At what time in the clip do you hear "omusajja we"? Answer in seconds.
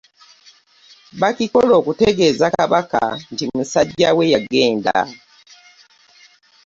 3.49-4.23